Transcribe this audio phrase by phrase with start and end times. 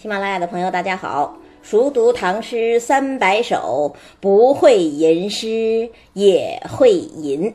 [0.00, 1.36] 喜马拉雅的朋友，大家好！
[1.60, 7.52] 熟读唐诗三百首，不会吟诗也会吟。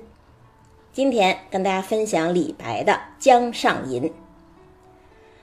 [0.94, 4.04] 今天跟大家分享李白的《江上吟》：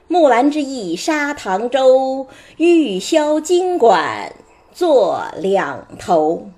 [0.07, 4.33] 木兰之役沙塘洲，玉箫金管
[4.73, 6.51] 作两头。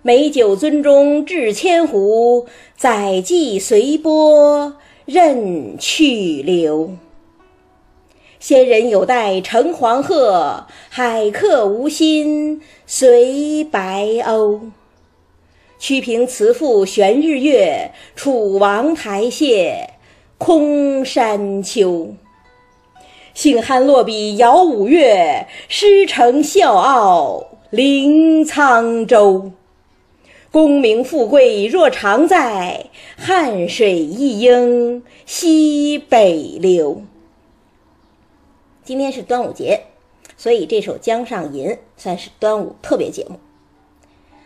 [0.00, 2.46] 美酒樽中掷千壶，
[2.78, 6.92] 载妓随波任去留。
[8.40, 14.60] 仙人有待乘黄鹤，海客无心随白鸥。
[15.78, 19.74] 屈平辞赋悬日月，楚王台榭
[20.38, 22.14] 空山丘。
[23.34, 29.52] 幸酣落笔摇五岳，诗成笑傲临沧州。
[30.50, 32.86] 功名富贵若常在，
[33.18, 37.02] 汉水一应西北流。
[38.90, 39.84] 今天是端午节，
[40.36, 43.38] 所以这首《江上吟》算是端午特别节目。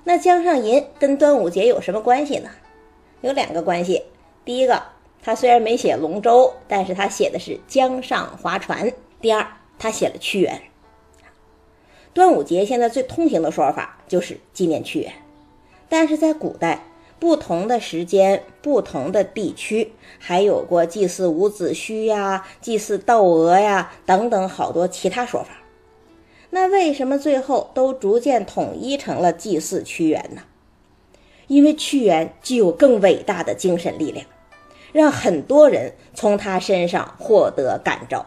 [0.04, 2.50] 那《江上吟》跟端午节有什么关系呢？
[3.22, 4.02] 有两个关系。
[4.44, 4.82] 第一个，
[5.22, 8.92] 他虽然没写龙舟，但是他写的是江上划船。
[9.18, 9.46] 第二，
[9.78, 10.60] 他写了屈原。
[12.12, 15.10] 端午节现在最通行的说法就是纪念屈原，
[15.88, 16.84] 但是在古代。
[17.24, 25.62] 不同的时间、不同的地区，还有过祭祀伍子胥呀、祭祀窦娥呀等等好多其他说法。
[26.50, 30.42] 那为什么最后都逐渐统一成了祭祀屈原呢？
[31.46, 34.26] 因为屈原具有更伟大的精神力量，
[34.92, 38.26] 让很多人从他身上获得感召。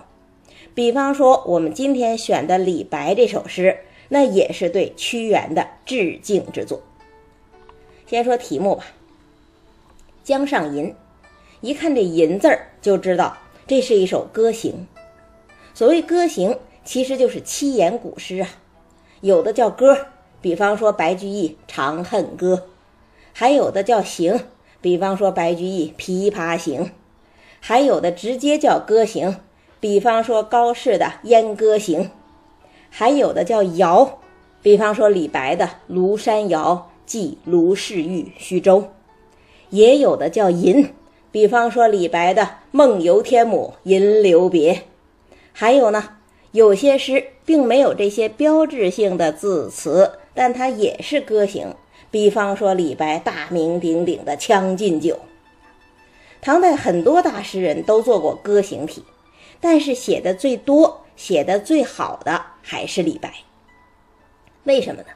[0.73, 3.77] 比方说，我们今天选的李白这首诗，
[4.09, 6.81] 那也是对屈原的致敬之作。
[8.09, 8.85] 先说题目吧，
[10.23, 10.85] 《江上吟》，
[11.59, 13.35] 一看这“吟”字儿就知道
[13.67, 14.87] 这是一首歌行。
[15.73, 18.47] 所谓歌行，其实就是七言古诗啊。
[19.19, 20.05] 有的叫歌，
[20.39, 22.55] 比方说白居易《长恨歌》；
[23.33, 24.39] 还有的叫行，
[24.79, 26.85] 比方说白居易《琵琶行》；
[27.59, 29.41] 还有的直接叫歌行，
[29.81, 32.05] 比方说高适的《燕歌行》；
[32.89, 34.19] 还有的叫谣，
[34.61, 36.89] 比方说李白的《庐山谣》。
[37.07, 38.91] 即卢氏玉虚舟，
[39.71, 40.93] 也有的叫吟，
[41.31, 44.73] 比方说李白的《梦游天姥吟留别》，
[45.53, 46.17] 还有呢，
[46.51, 51.73] 有些诗并没有这些标志性的字词，但它也是歌行，
[52.11, 55.15] 比方说李白大名鼎鼎的《将进酒》。
[56.41, 59.03] 唐代很多大诗人都做过歌行体，
[59.61, 63.33] 但是写的最多、写的最好的还是李白。
[64.65, 65.07] 为什么呢？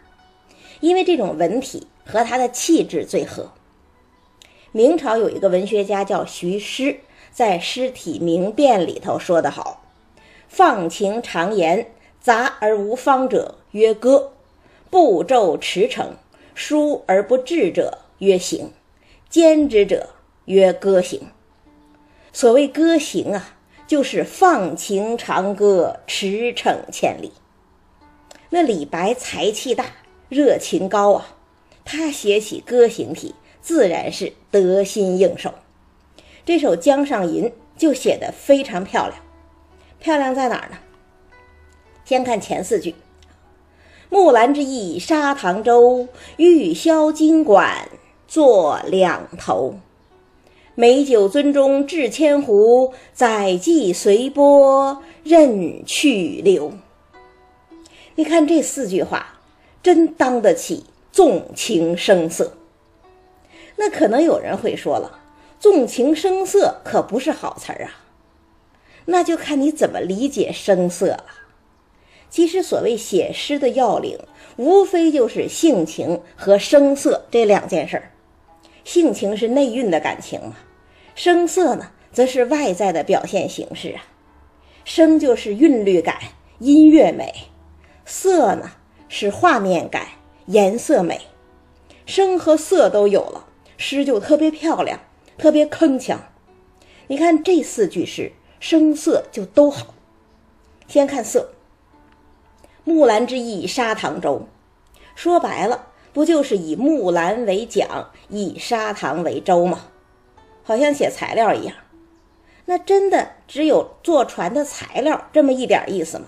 [0.81, 3.51] 因为这种文体和他的气质最合。
[4.73, 6.99] 明朝有一个文学家叫徐诗，
[7.31, 9.83] 在《诗体明辨》里头说得好
[10.49, 14.31] ：“放情长言，杂而无方者曰歌；
[14.89, 16.07] 步骤驰骋，
[16.55, 18.71] 疏而不至者曰行；
[19.29, 20.09] 兼之者
[20.45, 21.27] 曰歌行。”
[22.33, 27.33] 所谓歌行啊，就是放情长歌，驰骋千里。
[28.49, 29.85] 那李白才气大。
[30.31, 31.35] 热情高啊，
[31.83, 35.53] 他写起歌行体自然是得心应手。
[36.45, 37.43] 这首《江上吟》
[37.75, 39.21] 就写得非常漂亮，
[39.99, 40.77] 漂亮在哪儿呢？
[42.05, 42.95] 先看前四句
[44.09, 47.89] ：“木兰之役沙塘舟，玉箫金管
[48.25, 49.75] 作两头。
[50.75, 56.71] 美酒樽中掷千壶，载妓随波任去留。”
[58.15, 59.30] 你看这四句话。
[59.81, 62.53] 真当得起纵情声色。
[63.77, 65.19] 那可能有人会说了，
[65.59, 67.91] 纵情声色可不是好词儿啊。
[69.05, 71.25] 那就看你怎么理解声色了。
[72.29, 74.17] 其实所谓写诗的要领，
[74.57, 78.11] 无非就是性情和声色这两件事儿。
[78.83, 80.55] 性情是内蕴的感情嘛，
[81.13, 84.03] 声色呢，则是外在的表现形式啊。
[84.85, 86.17] 声就是韵律感、
[86.59, 87.33] 音乐美，
[88.05, 88.71] 色呢？
[89.13, 90.07] 是画面感、
[90.45, 91.19] 颜色美，
[92.05, 95.01] 声和色都有了，诗就特别漂亮，
[95.37, 96.15] 特别铿锵。
[97.07, 98.31] 你看这四句诗，
[98.61, 99.93] 声色就都好。
[100.87, 101.49] 先看色
[102.85, 104.47] ，“木兰之役沙塘舟”，
[105.13, 109.87] 说白了，不就是以木兰为桨，以沙塘为舟吗？
[110.63, 111.75] 好像写材料一样。
[112.63, 116.27] 那真的只有坐船的材料这么一点意思吗？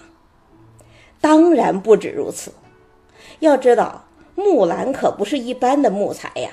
[1.22, 2.52] 当然不止如此。
[3.44, 4.06] 要知道，
[4.36, 6.52] 木兰可不是一般的木材呀，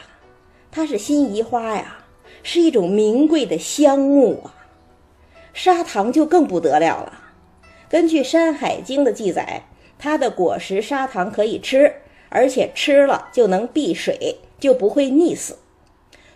[0.72, 1.98] 它是辛夷花呀，
[2.42, 4.52] 是一种名贵的香木啊。
[5.54, 7.12] 砂糖就更不得了了，
[7.88, 9.62] 根据《山海经》的记载，
[10.00, 11.94] 它的果实砂糖可以吃，
[12.28, 15.58] 而且吃了就能避水，就不会溺死。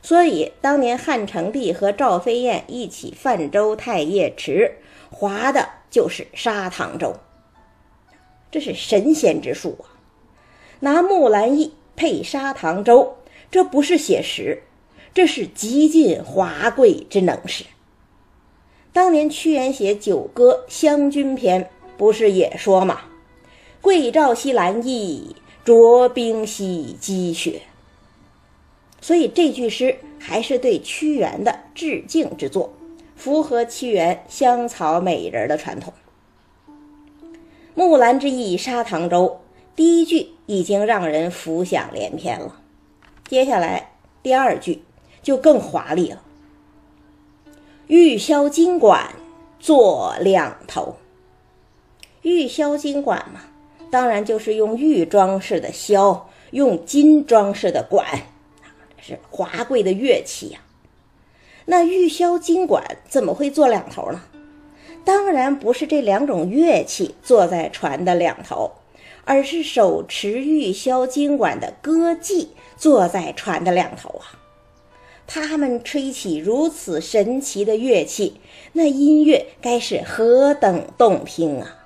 [0.03, 4.77] 所以当年汉成帝和赵飞燕一起泛舟太液池，
[5.11, 7.17] 划的就是砂糖粥。
[8.53, 9.94] 这是神仙之术啊！
[10.81, 13.17] 拿木兰意配砂糖粥，
[13.51, 14.63] 这不是写实，
[15.15, 17.65] 这是极尽华贵之能事。
[18.93, 21.65] 当年屈原写《九歌·湘君篇》，
[21.97, 23.01] 不是也说吗
[23.81, 27.63] ？“桂棹兮兰意，濯冰兮积雪。”
[29.01, 32.73] 所以这句诗还是对屈原的致敬之作，
[33.17, 35.93] 符合屈原香草美人的传统。
[37.75, 39.41] 木兰之意砂糖粥，
[39.77, 42.61] 第一句已经让人浮想联翩了。
[43.27, 43.93] 接下来
[44.23, 44.83] 第二句
[45.23, 46.23] 就更华丽了。
[47.87, 49.15] 玉箫金管
[49.59, 50.97] 做两头。
[52.23, 53.41] 玉箫金管嘛，
[53.91, 56.23] 当然就是用玉装饰的箫，
[56.53, 58.07] 用金装饰的管，
[58.99, 60.61] 是华贵的乐器呀。
[61.67, 64.23] 那玉箫金管怎么会做两头呢？
[65.05, 68.73] 当然不是这两种乐器坐在船的两头，
[69.25, 74.39] 而是手持玉箫金管的歌妓坐在船的两头啊！
[75.27, 78.41] 他们吹起如此神奇的乐器，
[78.73, 81.79] 那音乐该是何等动听啊！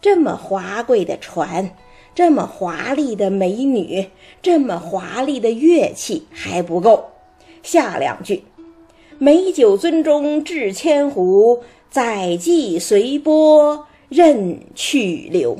[0.00, 1.76] 这么华贵的船，
[2.14, 7.10] 这么华丽的美女，这么华丽的乐器还不够，
[7.62, 8.44] 下两句
[9.18, 15.56] ：“美酒樽中掷千壶。”载妓随波任去留，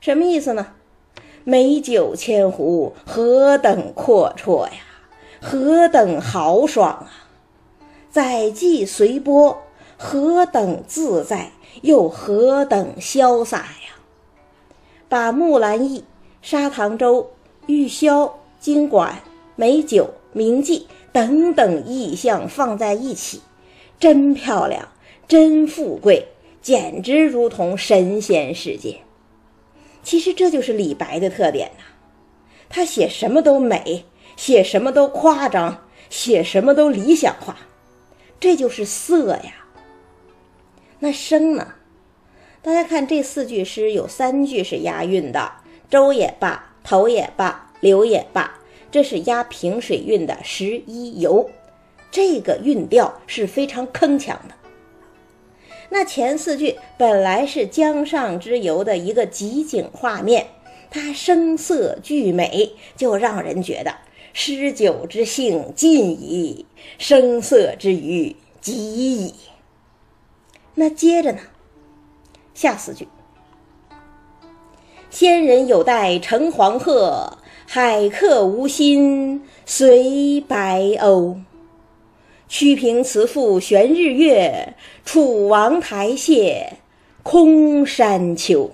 [0.00, 0.74] 什么意思呢？
[1.44, 4.72] 美酒千壶，何等阔绰呀，
[5.40, 7.10] 何等豪爽啊！
[8.10, 9.62] 载妓随波，
[9.96, 11.52] 何等自在，
[11.82, 13.96] 又何等潇洒呀！
[15.08, 16.04] 把木兰驿、
[16.42, 17.30] 砂糖粥、
[17.66, 19.22] 玉箫、金管、
[19.56, 23.40] 美酒、名妓等等意象放在一起。
[23.98, 24.88] 真漂亮，
[25.26, 26.28] 真富贵，
[26.60, 29.00] 简直如同神仙世界。
[30.02, 31.84] 其实这就是李白的特点呐，
[32.68, 34.04] 他写什么都美，
[34.36, 37.56] 写什么都夸张，写什么都理想化，
[38.40, 39.66] 这就是色呀。
[41.00, 41.74] 那声呢？
[42.60, 45.52] 大家看这四句诗，有三句是押韵的，
[45.88, 48.58] 周也罢，头也罢，流也罢，
[48.90, 51.48] 这是押平水韵的十一游。
[52.10, 54.57] 这个韵调是非常铿锵的。
[55.90, 60.48] 那前四句本来是江上之游的一个集景画面，
[60.90, 63.94] 它声色俱美，就让人觉得
[64.32, 66.66] 诗酒之兴尽矣，
[66.98, 69.34] 声色之余极矣。
[70.74, 71.38] 那接着呢，
[72.54, 73.08] 下四句：
[75.10, 81.38] 仙人有待乘黄鹤，海客无心随白鸥。
[82.48, 84.72] 曲屏辞赋悬日月，
[85.04, 86.70] 楚王台榭
[87.22, 88.70] 空山丘。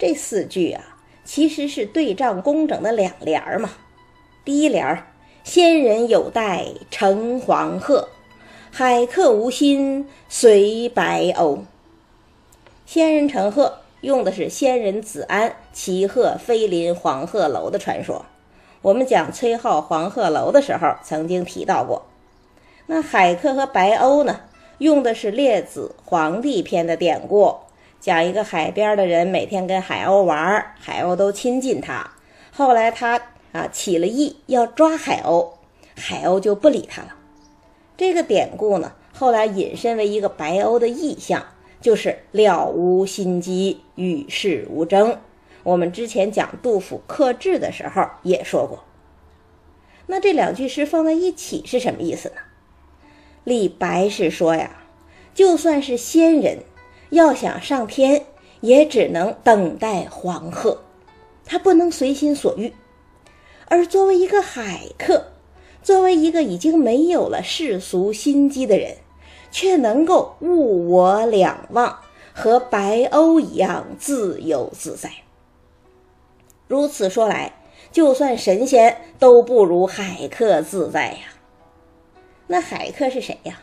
[0.00, 3.70] 这四句啊，其实是对仗工整的两联儿嘛。
[4.44, 5.06] 第一联儿：
[5.44, 8.08] 仙人有待乘黄鹤，
[8.72, 11.60] 海客无心随白鸥。
[12.84, 18.26] 仙人乘鹤用的是仙人子安骑鹤飞临黄鹤楼的传说。
[18.82, 22.02] 我们讲崔颢黄鹤楼的时候，曾经提到过。
[22.86, 24.40] 那海客和白鸥呢？
[24.78, 27.54] 用的是《列子·黄帝篇》的典故，
[28.00, 32.10] 讲一个海边的人每天跟海鸥玩，海鸥都亲近他。
[32.50, 33.22] 后来他
[33.52, 35.50] 啊起了意要抓海鸥，
[35.94, 37.14] 海鸥就不理他了。
[37.96, 41.44] 这个典故呢，后来引申为一个白鸥的意象，
[41.80, 45.16] 就是了无心机，与世无争。
[45.62, 48.84] 我们之前讲杜甫克制的时候也说过。
[50.06, 52.36] 那这两句诗放在一起是什么意思呢？
[53.44, 54.84] 李白是说呀，
[55.34, 56.58] 就算是仙人，
[57.10, 58.26] 要想上天，
[58.60, 60.82] 也只能等待黄鹤，
[61.44, 62.72] 他不能随心所欲。
[63.66, 65.28] 而作为一个海客，
[65.82, 68.96] 作为一个已经没有了世俗心机的人，
[69.50, 72.00] 却能够物我两忘，
[72.34, 75.10] 和白鸥一样自由自在。
[76.72, 77.52] 如此说来，
[77.92, 81.18] 就算神仙都不如海客自在呀。
[82.46, 83.60] 那海客是谁呀？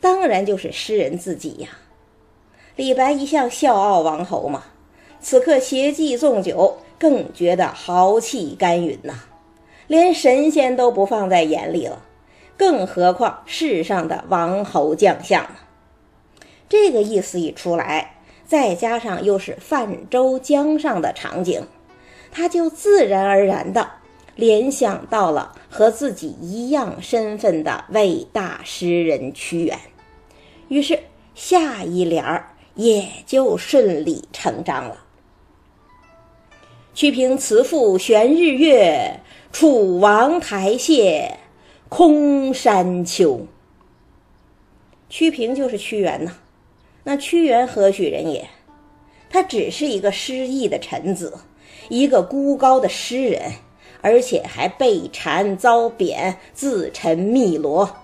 [0.00, 1.68] 当然就是诗人自己呀。
[2.74, 4.64] 李白一向笑傲王侯嘛，
[5.20, 9.14] 此刻携妓纵酒，更觉得豪气干云呐，
[9.86, 12.04] 连神仙都不放在眼里了，
[12.56, 15.54] 更何况世上的王侯将相呢？
[16.68, 21.68] 这个意思一出来，再加上又是泛舟江上的场景，
[22.30, 23.90] 他就自然而然的
[24.36, 29.78] 联想到了和自己一样身份的伟大诗人屈原，
[30.68, 30.98] 于是
[31.34, 35.04] 下一联儿也就顺理成章了。
[36.94, 39.20] 屈平辞赋悬日月，
[39.52, 41.30] 楚王台榭
[41.88, 43.46] 空山秋。
[45.08, 46.32] 屈平就是屈原呐。
[47.02, 48.48] 那屈原何许人也？
[49.28, 51.38] 他只是一个失意的臣子，
[51.90, 53.52] 一个孤高的诗人，
[54.00, 57.96] 而且还被谗遭贬，自沉汨罗，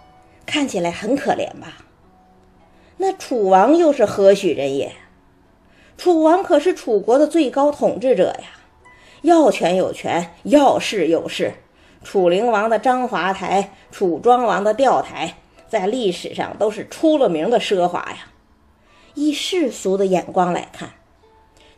[0.44, 1.78] 看起来很可怜吧？
[2.98, 4.92] 那楚王又是何许人也？
[5.96, 8.60] 楚王可是楚国的最高统治者呀，
[9.22, 11.54] 要权有权，要势有势。
[12.02, 15.36] 楚灵王的章华台，楚庄王的钓台，
[15.68, 18.32] 在历史上都是出了名的奢华呀。
[19.14, 20.90] 以世俗的眼光来看，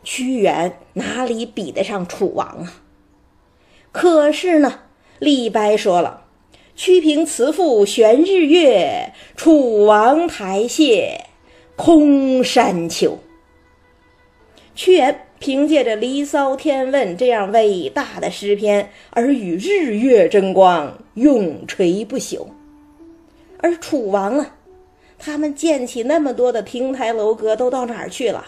[0.03, 2.81] 屈原哪里比得上楚王啊？
[3.91, 4.79] 可是呢，
[5.19, 6.25] 李白说了
[6.75, 11.17] ：“屈平辞赋悬日月，楚王台榭
[11.75, 13.19] 空山秋。”
[14.75, 22.47] 屈原凭借着《离骚》《天问》这样伟大的诗篇，而与日月争光，永垂不朽。
[23.59, 24.47] 而楚王呢？
[25.17, 28.45] 他们建起那么多的亭台楼阁，都到哪儿去了？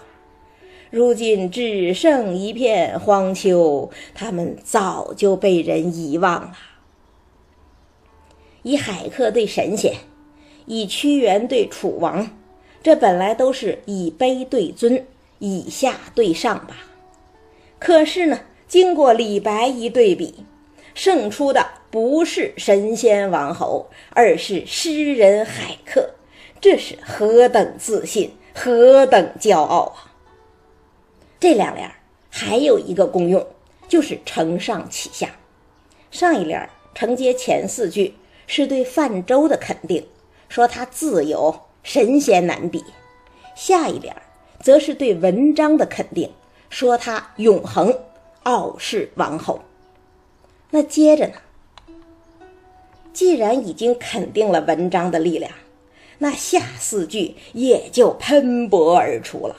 [0.91, 6.51] 如今只剩一片荒丘，他们早就被人遗忘了。
[8.63, 9.95] 以海客对神仙，
[10.65, 12.29] 以屈原对楚王，
[12.83, 15.07] 这本来都是以卑对尊，
[15.39, 16.75] 以下对上吧。
[17.79, 20.43] 可是呢，经过李白一对比，
[20.93, 26.09] 胜出的不是神仙王侯，而是诗人海客。
[26.59, 30.10] 这是何等自信，何等骄傲啊！
[31.41, 31.91] 这两联
[32.29, 33.43] 还有一个功用，
[33.87, 35.27] 就是承上启下。
[36.11, 38.13] 上一联承接前四句，
[38.45, 40.05] 是对泛舟的肯定，
[40.49, 42.79] 说他自由，神仙难比；
[43.55, 44.15] 下一联
[44.61, 46.31] 则是对文章的肯定，
[46.69, 47.91] 说他永恒，
[48.43, 49.59] 傲视王侯。
[50.69, 51.33] 那接着呢？
[53.11, 55.51] 既然已经肯定了文章的力量。
[56.19, 59.55] 那下四句也就喷薄而出了。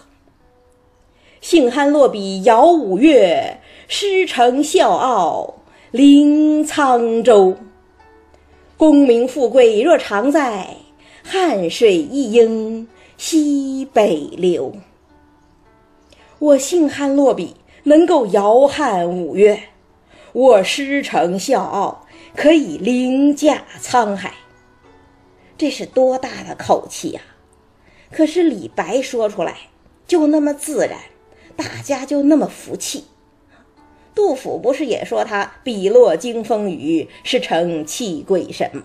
[1.42, 3.58] 兴酣落笔摇五岳，
[3.88, 5.54] 诗成笑傲
[5.90, 7.56] 临沧州。
[8.76, 10.68] 功名富贵若常在，
[11.24, 12.86] 汉水一应
[13.18, 14.72] 西北流。
[16.38, 19.56] 我兴酣落笔，能够摇撼五岳；
[20.32, 22.06] 我诗成笑傲，
[22.36, 24.32] 可以凌驾沧海。
[25.58, 27.20] 这是多大的口气呀！
[28.12, 29.56] 可是李白说出来
[30.06, 30.98] 就那么自然，
[31.56, 33.04] 大家就那么服气。
[34.14, 38.82] 杜甫不是也说他笔落惊风雨，是成气鬼神吗？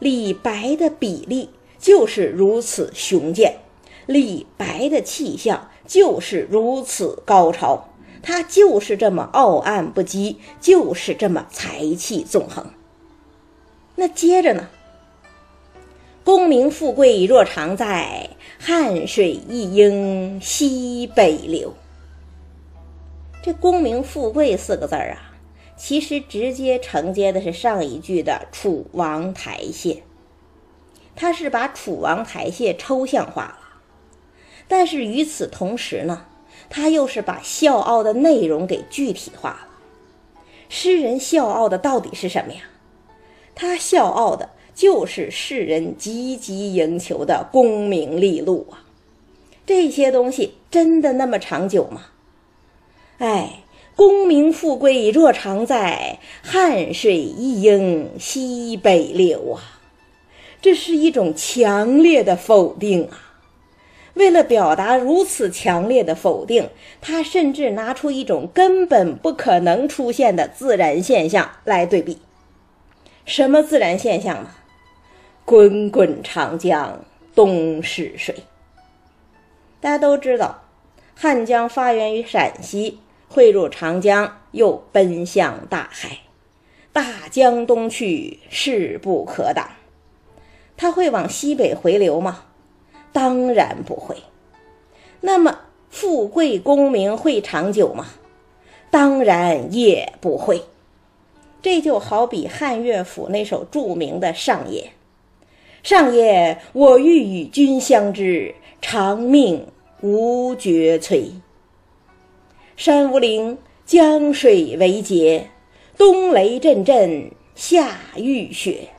[0.00, 3.58] 李白的笔力就是如此雄健，
[4.06, 7.90] 李白的气象就是如此高超，
[8.22, 12.66] 他就是这么傲岸不羁，就是这么才气纵横。
[13.94, 14.68] 那接着呢？
[16.30, 21.74] 功名富贵若常在，汉水一应西北流。
[23.42, 25.34] 这“功名富贵”四个字儿啊，
[25.76, 30.02] 其实直接承接的是上一句的“楚王台榭”，
[31.16, 33.58] 他是把楚王台榭抽象化了。
[34.68, 36.26] 但是与此同时呢，
[36.68, 39.66] 他又是把笑傲的内容给具体化了。
[40.68, 42.60] 诗人笑傲的到底是什么呀？
[43.56, 44.50] 他笑傲的。
[44.80, 48.80] 就是世人汲汲营求的功名利禄啊，
[49.66, 52.06] 这些东西真的那么长久吗？
[53.18, 53.62] 哎，
[53.94, 59.82] 功名富贵若常在，汉水一应西北流啊，
[60.62, 63.36] 这是一种强烈的否定啊！
[64.14, 66.70] 为了表达如此强烈的否定，
[67.02, 72.16] 他甚至拿出一种根本不可能出现的自然现象来对比。
[73.26, 74.54] 什么自然现象呢？
[75.50, 77.04] 滚滚长江
[77.34, 78.44] 东逝水。
[79.80, 80.62] 大家都知道，
[81.16, 86.18] 汉江发源于陕西，汇入长江，又奔向大海。
[86.92, 89.70] 大江东去，势不可挡。
[90.76, 92.44] 它会往西北回流吗？
[93.12, 94.18] 当然不会。
[95.20, 98.06] 那么，富贵功名会长久吗？
[98.88, 100.62] 当然也不会。
[101.60, 104.82] 这就好比汉乐府那首著名的《上野》。
[105.82, 109.66] 上也，我欲与君相知，长命
[110.02, 111.30] 无绝摧。
[112.76, 115.50] 山无陵，江水为竭，
[115.96, 118.90] 冬雷阵阵，夏雨雪，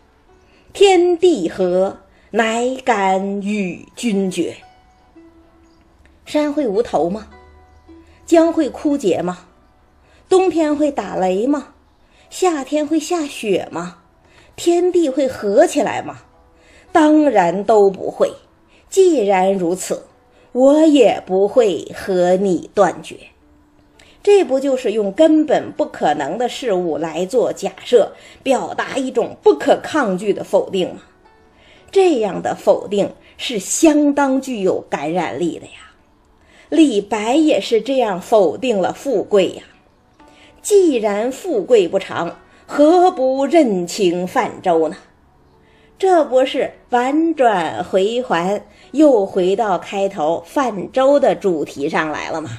[0.74, 2.00] 天地合，
[2.32, 4.56] 乃敢与君绝。
[6.26, 7.28] 山会无头吗？
[8.26, 9.46] 江会枯竭吗？
[10.28, 11.74] 冬天会打雷吗？
[12.30, 13.98] 夏天会下雪吗？
[14.56, 16.22] 天地会合起来吗？
[16.92, 18.32] 当然都不会。
[18.90, 20.04] 既然如此，
[20.52, 23.16] 我也不会和你断绝。
[24.24, 28.12] 这不就是用根本不可能的事物来做假设，
[28.44, 31.02] 表达一种不可抗拒的否定吗？
[31.92, 35.92] 这样的否定是相当具有感染力的呀。
[36.70, 39.64] 李白也是这样否定了富贵呀。
[40.62, 44.96] 既然富贵不长，何不认清泛舟呢？
[46.02, 52.58] 这不是婉转回环，又回到开头泛舟的主题上来了吗？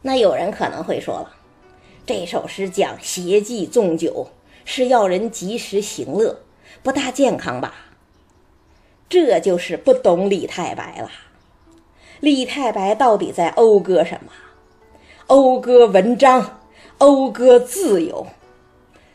[0.00, 1.36] 那有人可能会说了，
[2.04, 4.30] 这首诗讲邪妓纵酒，
[4.64, 6.40] 是要人及时行乐，
[6.82, 7.72] 不大健康吧？
[9.08, 11.08] 这就是不懂李太白了。
[12.18, 14.32] 李太白到底在讴歌什么？
[15.28, 16.58] 讴歌文章，
[16.98, 18.26] 讴歌自由。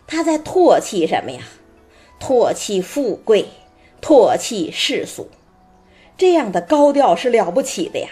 [0.08, 1.42] 他在唾弃什么呀？
[2.20, 3.46] 唾弃富贵，
[4.02, 5.28] 唾弃世俗。
[6.18, 8.10] 这样的高调是了不起的呀，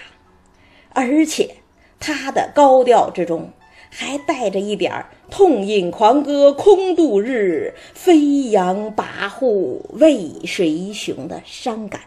[0.93, 1.55] 而且。
[1.97, 3.51] 他的高调之中，
[3.89, 12.01] 还带着一点痛饮狂歌空度日，飞扬跋扈为谁雄的伤感，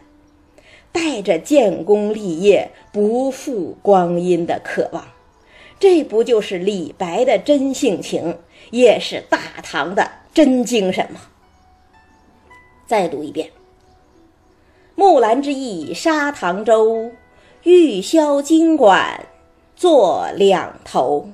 [0.93, 5.05] 带着建功立业不负光阴的渴望。
[5.79, 8.37] 这不就是李白的真性情，
[8.69, 11.19] 也是大唐的真精神吗？
[12.89, 13.51] 再读一遍：
[14.95, 17.11] 木兰之役沙塘舟，
[17.61, 19.27] 玉箫金管。
[19.75, 21.29] 坐两头，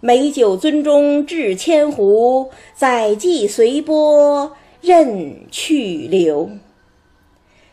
[0.00, 6.50] 美酒樽中置千壶，载妓随波任去留。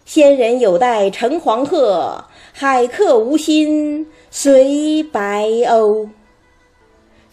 [0.05, 6.07] 仙人有待乘黄鹤，海客无心随白鸥。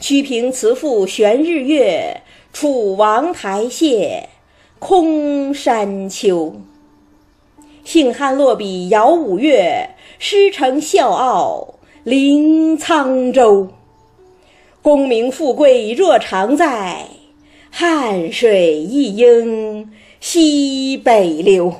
[0.00, 2.22] 屈平辞赋悬日月，
[2.54, 4.24] 楚王台榭
[4.84, 6.56] 空山秋，
[7.84, 11.74] 兴汉落笔摇五岳，诗成笑傲。
[12.02, 13.68] 临沧州，
[14.82, 17.06] 功名富贵若常在，
[17.70, 21.72] 汉水一应西北流。